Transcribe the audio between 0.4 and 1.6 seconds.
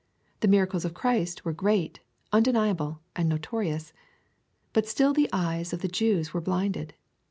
miracles of Christ were